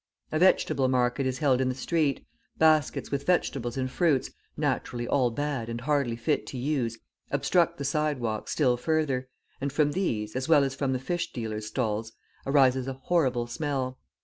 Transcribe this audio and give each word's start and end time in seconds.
A 0.31 0.39
vegetable 0.39 0.87
market 0.87 1.27
is 1.27 1.37
held 1.37 1.61
in 1.61 1.69
the 1.69 1.75
street, 1.75 2.25
baskets 2.57 3.11
with 3.11 3.27
vegetables 3.27 3.77
and 3.77 3.87
fruits, 3.87 4.31
naturally 4.57 5.07
all 5.07 5.29
bad 5.29 5.69
and 5.69 5.79
hardly 5.81 6.15
fit 6.15 6.47
to 6.47 6.57
use, 6.57 6.97
obstruct 7.29 7.77
the 7.77 7.85
sidewalk 7.85 8.47
still 8.49 8.77
further, 8.77 9.29
and 9.61 9.71
from 9.71 9.91
these, 9.91 10.35
as 10.35 10.49
well 10.49 10.63
as 10.63 10.73
from 10.73 10.93
the 10.93 10.97
fish 10.97 11.31
dealers' 11.31 11.67
stalls, 11.67 12.13
arises 12.47 12.87
a 12.87 12.93
horrible 12.93 13.45
smell. 13.45 13.99